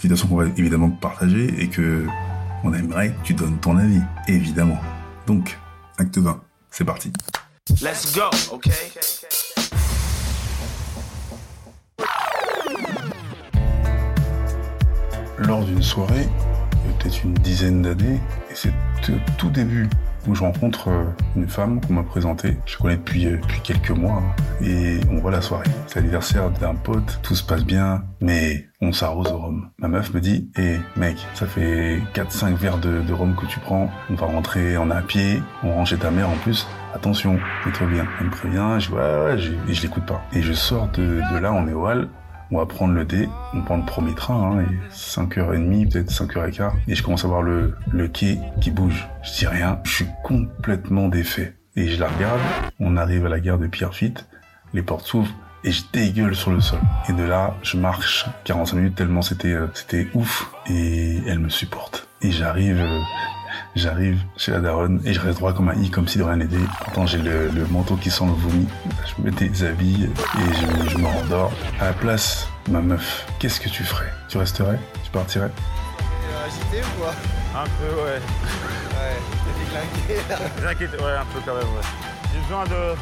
Situation 0.00 0.28
qu'on 0.28 0.36
va 0.36 0.46
évidemment 0.56 0.88
partager 0.88 1.62
et 1.62 1.68
que 1.68 2.06
on 2.64 2.72
aimerait 2.72 3.10
que 3.10 3.22
tu 3.22 3.34
donnes 3.34 3.58
ton 3.58 3.76
avis, 3.76 4.00
évidemment. 4.28 4.78
Donc, 5.26 5.58
acte 5.98 6.16
20, 6.16 6.40
c'est 6.70 6.86
parti. 6.86 7.12
Let's 7.82 8.14
go, 8.14 8.22
okay? 8.50 8.70
lors 15.38 15.64
d'une 15.64 15.82
soirée, 15.82 16.28
il 16.84 16.90
y 16.90 16.94
a 16.94 16.98
peut-être 16.98 17.24
une 17.24 17.34
dizaine 17.34 17.82
d'années, 17.82 18.20
et 18.50 18.54
c'est 18.54 18.68
au 18.68 19.18
tout 19.36 19.50
début 19.50 19.88
où 20.26 20.34
je 20.34 20.42
rencontre 20.42 20.88
euh, 20.88 21.04
une 21.36 21.48
femme 21.48 21.80
qu'on 21.80 21.94
m'a 21.94 22.02
présentée. 22.02 22.56
Je 22.66 22.76
connais 22.78 22.96
depuis, 22.96 23.26
euh, 23.26 23.38
depuis 23.40 23.60
quelques 23.60 23.90
mois, 23.90 24.22
hein, 24.22 24.64
et 24.64 25.00
on 25.10 25.18
voit 25.18 25.30
la 25.30 25.40
soirée. 25.40 25.66
C'est 25.86 25.96
l'anniversaire 26.00 26.50
d'un 26.50 26.74
pote, 26.74 27.20
tout 27.22 27.34
se 27.34 27.42
passe 27.44 27.64
bien, 27.64 28.02
mais 28.20 28.66
on 28.80 28.92
s'arrose 28.92 29.30
au 29.32 29.38
rhum. 29.38 29.70
Ma 29.78 29.88
meuf 29.88 30.12
me 30.14 30.20
dit, 30.20 30.50
hé 30.56 30.76
mec, 30.96 31.16
ça 31.34 31.46
fait 31.46 31.98
4-5 32.14 32.54
verres 32.54 32.78
de, 32.78 33.00
de 33.02 33.12
rhum 33.12 33.34
que 33.34 33.46
tu 33.46 33.58
prends, 33.60 33.90
on 34.10 34.14
va 34.14 34.26
rentrer, 34.26 34.72
est 34.72 34.76
à 34.76 35.02
pied, 35.02 35.42
on 35.62 35.74
rentre 35.74 35.90
chez 35.90 35.96
ta 35.98 36.10
mère 36.10 36.28
en 36.28 36.36
plus, 36.36 36.66
attention, 36.94 37.38
mets-toi 37.66 37.86
bien. 37.86 38.06
Elle 38.20 38.26
me 38.26 38.30
prévient, 38.30 38.76
je 38.78 38.90
ouais, 38.90 39.24
ouais, 39.24 39.38
je- 39.38 39.52
et 39.68 39.74
je 39.74 39.82
l'écoute 39.82 40.04
pas. 40.06 40.22
Et 40.32 40.42
je 40.42 40.52
sors 40.52 40.88
de, 40.88 41.20
de 41.32 41.38
là, 41.38 41.52
on 41.52 41.66
est 41.68 41.72
au 41.72 41.86
hall, 41.86 42.08
on 42.50 42.58
va 42.58 42.66
prendre 42.66 42.94
le 42.94 43.04
dé, 43.04 43.28
on 43.54 43.62
prend 43.62 43.76
le 43.76 43.84
premier 43.84 44.14
train, 44.14 44.58
hein, 44.58 44.62
et 44.62 44.94
5h30, 44.94 45.92
peut-être 45.92 46.10
5h15, 46.10 46.72
et 46.88 46.94
je 46.94 47.02
commence 47.02 47.24
à 47.24 47.28
voir 47.28 47.42
le, 47.42 47.76
le 47.92 48.08
quai 48.08 48.38
qui 48.60 48.70
bouge. 48.70 49.08
Je 49.22 49.38
dis 49.38 49.46
rien, 49.46 49.80
je 49.84 49.90
suis 49.90 50.06
complètement 50.24 51.08
défait. 51.08 51.54
Et 51.76 51.88
je 51.88 52.00
la 52.00 52.08
regarde, 52.08 52.40
on 52.80 52.96
arrive 52.96 53.26
à 53.26 53.28
la 53.28 53.40
gare 53.40 53.58
de 53.58 53.66
Pierrefitte, 53.66 54.26
les 54.74 54.82
portes 54.82 55.06
s'ouvrent, 55.06 55.34
et 55.62 55.70
je 55.70 55.82
dégueule 55.92 56.34
sur 56.34 56.50
le 56.50 56.60
sol. 56.60 56.80
Et 57.08 57.12
de 57.12 57.22
là, 57.22 57.54
je 57.62 57.76
marche 57.76 58.26
45 58.44 58.76
minutes 58.76 58.94
tellement 58.94 59.22
c'était 59.22 59.52
euh, 59.52 59.66
c'était 59.74 60.08
ouf, 60.14 60.50
et 60.68 61.18
elle 61.26 61.38
me 61.38 61.48
supporte. 61.48 62.08
Et 62.22 62.30
j'arrive... 62.30 62.78
euh, 62.80 62.98
J'arrive 63.76 64.18
chez 64.36 64.50
la 64.50 64.60
daronne 64.60 65.00
et 65.04 65.12
je 65.12 65.20
reste 65.20 65.38
droit 65.38 65.52
comme 65.52 65.68
un 65.68 65.74
i, 65.74 65.90
comme 65.90 66.08
si 66.08 66.18
de 66.18 66.24
rien 66.24 66.36
n'était. 66.36 66.56
Pourtant, 66.84 67.06
j'ai 67.06 67.18
le, 67.18 67.48
le 67.48 67.64
manteau 67.66 67.94
qui 67.94 68.10
sent 68.10 68.24
le 68.26 68.32
vomi. 68.32 68.66
Je 69.06 69.22
me 69.22 69.30
déshabille 69.30 70.10
et 70.10 70.54
je, 70.54 70.90
je 70.90 70.98
me 70.98 71.06
rendors. 71.06 71.52
À 71.80 71.84
la 71.84 71.92
place, 71.92 72.48
ma 72.68 72.80
meuf, 72.80 73.26
qu'est-ce 73.38 73.60
que 73.60 73.68
tu 73.68 73.84
ferais? 73.84 74.12
Tu 74.28 74.38
resterais? 74.38 74.78
Tu 75.04 75.10
partirais? 75.10 75.50
Agité 76.44 76.82
ou 76.84 77.00
quoi? 77.00 77.14
Un 77.54 77.64
peu, 77.64 77.94
ouais. 78.02 78.20
Ouais, 78.90 79.16
t'es 79.44 79.52
déglingué 79.64 80.20
là. 80.28 80.36
J'inquiète, 80.62 81.00
ouais, 81.00 81.16
un 81.16 81.26
peu 81.32 81.40
quand 81.46 81.54
même, 81.54 81.62
ouais. 81.62 81.86
J'ai 82.32 82.40
besoin 82.40 82.64
de. 82.64 82.94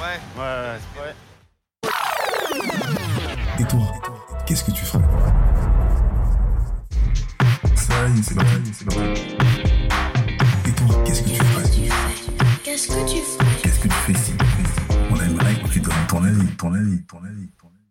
Ouais. 0.00 0.18
Ouais, 0.38 0.78
ouais. 1.02 1.14
Et 3.58 3.64
toi, 3.64 3.80
qu'est-ce 4.46 4.64
que 4.64 4.70
tu 4.70 4.84
ferais? 4.84 5.04
Ça 7.74 8.08
y 8.08 8.18
est, 8.18 8.22
c'est 8.22 8.34
parti, 8.34 8.72
c'est 8.72 8.84
parti. 8.86 9.36
Qu'est-ce 12.86 13.00
que 13.00 13.10
tu 13.10 13.18
fais 13.18 13.62
Qu'est-ce 13.62 13.80
que 13.80 13.88
tu 13.88 13.94
fais 13.94 14.14
si 14.14 14.32
On 15.10 15.20
aimerait 15.20 15.56
que 15.60 15.68
tu 15.68 15.80
donnes 15.80 15.94
ton 16.08 16.22
avis, 16.22 16.46
ton 16.56 16.72
avis, 16.72 17.02
ton 17.08 17.18
avis. 17.18 17.85